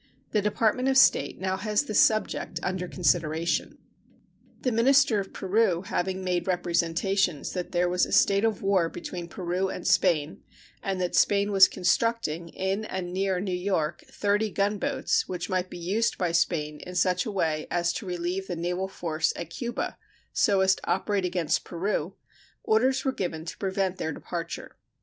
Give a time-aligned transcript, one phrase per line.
[0.31, 3.77] The Department of State has now this subject under consideration.
[4.61, 9.27] The minister of Peru having made representations that there was a state of war between
[9.27, 10.41] Peru and Spain,
[10.81, 15.77] and that Spain was constructing, in and near New York, thirty gunboats, which might be
[15.77, 19.99] used by Spain in such a way as to relieve the naval force at Cuba,
[20.33, 22.15] so as to operate against Peru,
[22.63, 24.77] orders were given to prevent their departure.